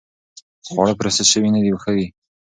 [0.67, 2.07] خواړه پروسس شوي نه وي، ښه دي.